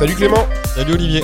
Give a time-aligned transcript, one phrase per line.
[0.00, 1.20] Salut Clément, Salut Olivier.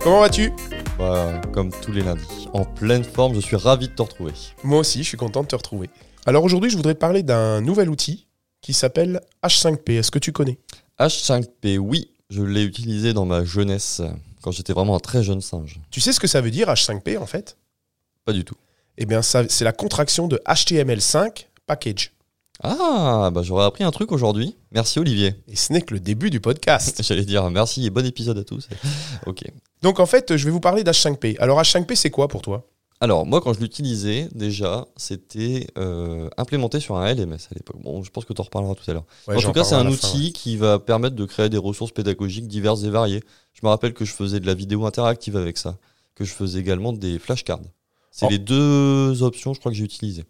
[0.00, 0.52] comment vas-tu?
[0.96, 4.30] Bah, comme tous les lundis, en pleine forme, je suis ravi de te retrouver.
[4.62, 5.90] Moi aussi, je suis content de te retrouver.
[6.24, 8.28] Alors aujourd'hui, je voudrais te parler d'un nouvel outil
[8.60, 9.98] qui s'appelle H5P.
[9.98, 10.60] Est-ce que tu connais?
[11.00, 14.00] H5P, oui, je l'ai utilisé dans ma jeunesse,
[14.40, 15.80] quand j'étais vraiment un très jeune singe.
[15.90, 17.56] Tu sais ce que ça veut dire H5P en fait?
[18.24, 18.54] Pas du tout.
[18.98, 22.12] Eh bien, c'est la contraction de HTML5 Package.
[22.60, 24.56] Ah, bah j'aurais appris un truc aujourd'hui.
[24.70, 25.34] Merci Olivier.
[25.48, 27.02] Et ce n'est que le début du podcast.
[27.06, 28.68] J'allais dire merci et bon épisode à tous.
[29.26, 29.42] ok.
[29.82, 31.38] Donc en fait, je vais vous parler d'H5P.
[31.40, 32.68] Alors H5P, c'est quoi pour toi?
[33.00, 37.82] Alors, moi, quand je l'utilisais, déjà, c'était euh, implémenté sur un LMS à l'époque.
[37.82, 39.06] Bon, je pense que tu en reparleras tout à l'heure.
[39.26, 40.30] Ouais, en tout cas, c'est un fin, outil ouais.
[40.30, 43.24] qui va permettre de créer des ressources pédagogiques diverses et variées.
[43.54, 45.78] Je me rappelle que je faisais de la vidéo interactive avec ça,
[46.14, 47.58] que je faisais également des flashcards.
[48.12, 48.30] C'est Oh.
[48.30, 50.24] les deux options, je crois, que j'ai utilisées.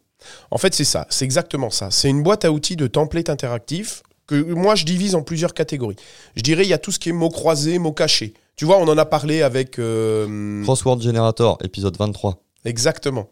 [0.50, 1.90] En fait, c'est ça, c'est exactement ça.
[1.90, 5.96] C'est une boîte à outils de template interactif que moi je divise en plusieurs catégories.
[6.36, 8.34] Je dirais il y a tout ce qui est mots croisés, mots cachés.
[8.56, 12.38] Tu vois, on en a parlé avec euh, Crossword Generator, épisode 23.
[12.64, 13.28] Exactement.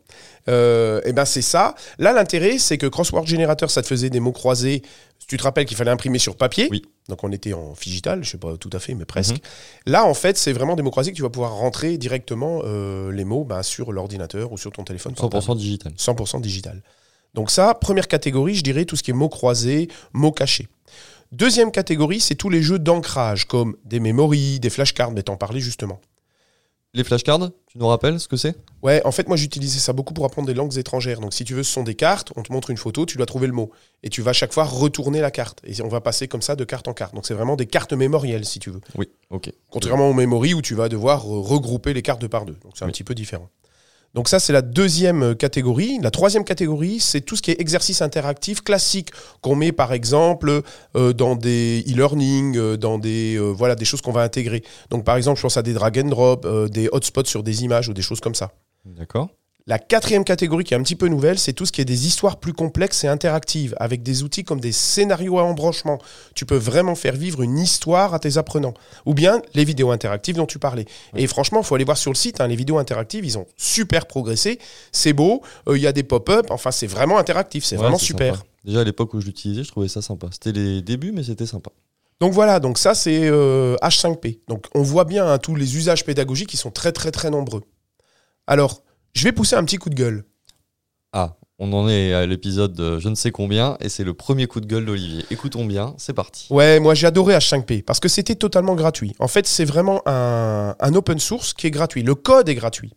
[0.48, 1.75] Euh, et ben c'est ça.
[1.98, 4.83] Là, l'intérêt, c'est que Crossword Generator, ça te faisait des mots croisés.
[5.28, 6.69] Tu te rappelles qu'il fallait imprimer sur papier.
[6.70, 6.83] Oui.
[7.09, 9.34] Donc on était en digital, je sais pas tout à fait, mais presque.
[9.34, 9.41] Mhm.
[9.86, 13.12] Là, en fait, c'est vraiment des mots croisés que tu vas pouvoir rentrer directement euh,
[13.12, 15.14] les mots ben, sur l'ordinateur ou sur ton téléphone.
[15.14, 15.45] portable.
[15.45, 15.92] 100% digital.
[15.97, 16.83] 100% digital.
[17.34, 20.69] Donc ça, première catégorie, je dirais tout ce qui est mots croisés, mots cachés.
[21.31, 25.61] Deuxième catégorie, c'est tous les jeux d'ancrage, comme des memories, des flashcards, mais t'en parlais
[25.61, 26.01] justement.
[26.92, 28.56] Les flashcards, tu nous rappelles ce que c'est?
[28.83, 31.20] Ouais, en fait, moi j'utilisais ça beaucoup pour apprendre des langues étrangères.
[31.20, 33.27] Donc si tu veux, ce sont des cartes, on te montre une photo, tu dois
[33.27, 33.70] trouver le mot.
[34.02, 35.61] Et tu vas à chaque fois retourner la carte.
[35.64, 37.14] Et on va passer comme ça de carte en carte.
[37.14, 38.80] Donc c'est vraiment des cartes mémorielles, si tu veux.
[38.96, 39.52] Oui, ok.
[39.70, 42.56] Contrairement aux memories où tu vas devoir regrouper les cartes deux par deux.
[42.64, 42.92] Donc c'est un Oui.
[42.92, 43.48] petit peu différent.
[44.14, 45.98] Donc ça, c'est la deuxième euh, catégorie.
[46.03, 50.62] La troisième catégorie, c'est tout ce qui est exercice interactif classique qu'on met par exemple
[50.97, 54.62] euh, dans des e-learning, euh, dans des voilà des choses qu'on va intégrer.
[54.90, 57.89] Donc par exemple, je pense à des drag and drop, des hotspots sur des images
[57.89, 58.52] ou des choses comme ça.
[58.84, 59.29] D'accord.
[59.66, 62.06] La quatrième catégorie qui est un petit peu nouvelle, c'est tout ce qui est des
[62.06, 65.98] histoires plus complexes et interactives, avec des outils comme des scénarios à embranchement.
[66.34, 68.74] Tu peux vraiment faire vivre une histoire à tes apprenants.
[69.06, 70.86] Ou bien les vidéos interactives dont tu parlais.
[71.14, 73.46] Et franchement, il faut aller voir sur le site, hein, les vidéos interactives, ils ont
[73.56, 74.58] super progressé.
[74.92, 77.98] C'est beau, euh, il y a des pop-up, enfin c'est vraiment interactif, c'est Ouais, vraiment
[77.98, 78.36] super.
[78.36, 78.46] sympa.
[78.64, 80.28] Déjà à l'époque où je l'utilisais, je trouvais ça sympa.
[80.32, 81.70] C'était les débuts, mais c'était sympa.
[82.20, 84.40] Donc voilà, donc ça c'est euh, H5P.
[84.48, 87.62] Donc on voit bien hein, tous les usages pédagogiques qui sont très très très nombreux.
[88.46, 88.82] Alors,
[89.14, 90.24] je vais pousser un petit coup de gueule.
[91.12, 94.46] Ah, on en est à l'épisode de je ne sais combien, et c'est le premier
[94.46, 95.26] coup de gueule d'Olivier.
[95.30, 96.46] Écoutons bien, c'est parti.
[96.50, 99.12] Ouais, moi j'ai adoré H5P parce que c'était totalement gratuit.
[99.18, 102.02] En fait, c'est vraiment un, un open source qui est gratuit.
[102.02, 102.92] Le code est gratuit.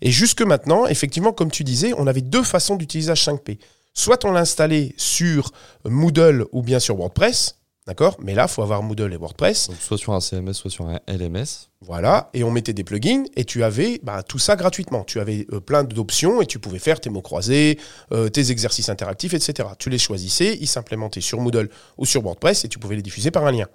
[0.00, 3.58] Et jusque maintenant, effectivement, comme tu disais, on avait deux façons d'utiliser H5P.
[3.92, 5.52] Soit on l'installait sur
[5.84, 8.16] Moodle ou bien sur WordPress, d'accord?
[8.20, 9.68] Mais là, il faut avoir Moodle et WordPress.
[9.68, 11.68] Donc soit sur un CMS, soit sur un LMS.
[11.82, 15.04] Voilà, et on mettait des plugins et tu avais bah, tout ça gratuitement.
[15.04, 17.78] Tu avais euh, plein d'options et tu pouvais faire tes mots croisés,
[18.12, 19.68] euh, tes exercices interactifs, etc.
[19.78, 23.30] Tu les choisissais, ils s'implémentaient sur Moodle ou sur WordPress et tu pouvais les diffuser
[23.30, 23.66] par un lien.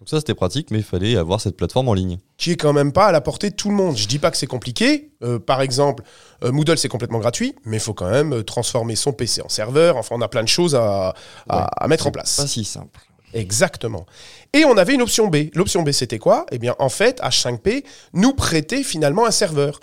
[0.00, 2.18] Donc ça c'était pratique, mais il fallait avoir cette plateforme en ligne.
[2.36, 3.96] qui est quand même pas à la portée de tout le monde.
[3.96, 5.10] Je dis pas que c'est compliqué.
[5.24, 6.04] Euh, par exemple,
[6.44, 9.96] euh, Moodle c'est complètement gratuit, mais il faut quand même transformer son PC en serveur.
[9.96, 11.08] Enfin, on a plein de choses à,
[11.48, 12.36] à- Ouais, à mettre en place.
[12.36, 13.00] Pas si simple.
[13.34, 14.06] Exactement.
[14.52, 15.50] Et on avait une option B.
[15.54, 16.46] L'option B c'était quoi?
[16.50, 17.84] Eh bien, en fait, H5P
[18.14, 19.80] nous prêtait finalement un serveur.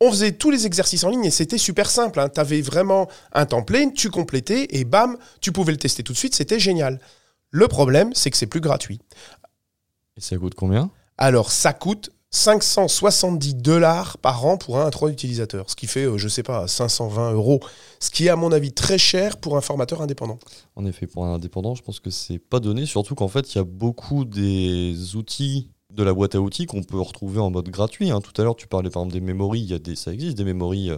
[0.00, 2.24] On faisait tous les exercices en ligne et c'était super simple.
[2.34, 6.18] Tu avais vraiment un template, tu complétais et bam, tu pouvais le tester tout de
[6.18, 6.34] suite.
[6.34, 7.00] C'était génial.
[7.50, 9.00] Le problème, c'est que c'est plus gratuit.
[10.16, 10.90] Et ça coûte combien?
[11.16, 16.18] Alors, ça coûte 570 dollars par an pour un 3 utilisateurs, ce qui fait, euh,
[16.18, 17.60] je sais pas, 520 euros,
[18.00, 20.38] ce qui est à mon avis très cher pour un formateur indépendant.
[20.74, 23.58] En effet, pour un indépendant, je pense que c'est pas donné, surtout qu'en fait, il
[23.58, 27.68] y a beaucoup des outils de la boîte à outils qu'on peut retrouver en mode
[27.68, 28.10] gratuit.
[28.10, 28.20] hein.
[28.20, 30.36] Tout à l'heure, tu parlais par exemple des mémories, il y a des, ça existe
[30.36, 30.90] des mémories,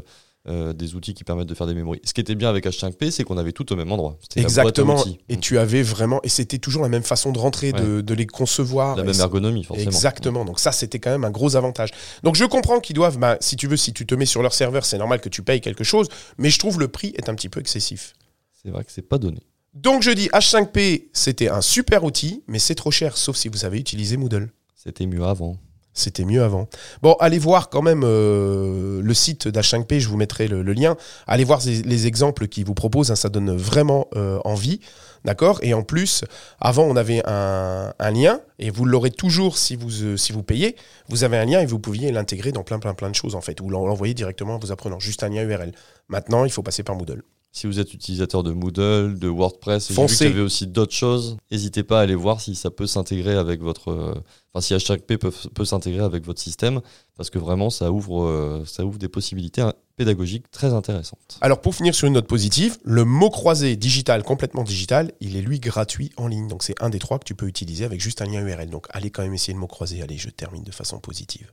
[0.49, 2.01] euh, des outils qui permettent de faire des mémories.
[2.05, 4.17] Ce qui était bien avec H5P, c'est qu'on avait tout au même endroit.
[4.37, 5.03] Exactement.
[5.29, 8.27] Et tu avais vraiment, et c'était toujours la même façon de rentrer, de, de les
[8.27, 8.97] concevoir.
[8.97, 9.91] la même ergonomie, forcément.
[9.91, 10.45] Exactement.
[10.45, 11.91] Donc ça, c'était quand même un gros avantage.
[12.23, 14.55] Donc je comprends qu'ils doivent, bah, si tu veux, si tu te mets sur leur
[14.55, 16.09] serveur, c'est normal que tu payes quelque chose,
[16.39, 18.15] mais je trouve le prix est un petit peu excessif.
[18.63, 19.41] C'est vrai que c'est pas donné.
[19.75, 23.65] Donc je dis H5P, c'était un super outil, mais c'est trop cher, sauf si vous
[23.65, 24.51] avez utilisé Moodle.
[24.75, 25.57] C'était mieux avant.
[25.97, 26.69] C'était mieux avant.
[27.01, 30.97] Bon, allez voir quand même euh, le site d'H5P, je vous mettrai le, lien.
[31.27, 34.81] Allez voir les, les exemples qu'ils vous proposent, hein, ça donne vraiment euh, envie.
[35.25, 35.59] D'accord?
[35.63, 36.23] Et en plus,
[36.61, 40.77] avant, on avait un, lien, et vous l'aurez toujours si vous, euh, si vous payez.
[41.09, 43.41] Vous avez un lien et vous pouviez l'intégrer dans plein, plein, plein de choses, en
[43.41, 45.01] fait, ou l'en- l'envoyer directement à vos apprenants.
[45.01, 45.73] Juste un lien URL.
[46.09, 47.23] Maintenant, il faut passer par Moodle.
[47.57, 50.27] Si vous êtes utilisateur de Moodle, de WordPress, vu Foncez.
[50.27, 53.63] y avait aussi d'autres choses, n'hésitez pas à aller voir si ça peut s'intégrer avec
[53.63, 53.91] votre.
[53.91, 54.15] euh,
[54.53, 56.83] Enfin, si HTTP peut, peut s'intégrer avec votre système,
[57.17, 61.39] parce que vraiment, ça ouvre, euh, ça ouvre des possibilités hein, pédagogiques très intéressantes.
[61.41, 65.43] Alors pour finir sur une note positive, le mot croisé digital, complètement digital, il est
[65.43, 66.49] lui gratuit en ligne.
[66.49, 68.69] Donc c'est un des trois que tu peux utiliser avec juste un lien URL.
[68.69, 70.03] Donc allez quand même essayer le mot croisé.
[70.03, 71.53] Allez, je termine de façon positive.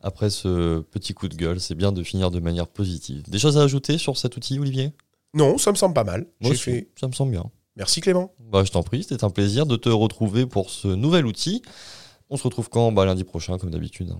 [0.00, 3.22] Après ce petit coup de gueule, c'est bien de finir de manière positive.
[3.28, 4.92] Des choses à ajouter sur cet outil, Olivier?
[5.34, 6.26] Non, ça me semble pas mal.
[6.40, 6.88] Moi aussi, fait.
[6.98, 7.44] ça me semble bien.
[7.76, 8.34] Merci Clément.
[8.38, 11.62] Bah, je t'en prie, c'était un plaisir de te retrouver pour ce nouvel outil.
[12.28, 12.92] On se retrouve quand?
[12.92, 14.12] Bah, Lundi prochain, comme d'habitude.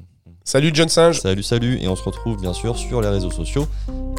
[0.44, 1.20] Salut John Singe.
[1.20, 3.66] Salut, salut, et on se retrouve bien sûr sur les réseaux sociaux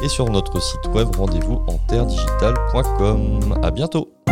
[0.02, 3.58] et sur notre site web rendez-vous en terredigital.com.
[3.62, 4.23] À bientôt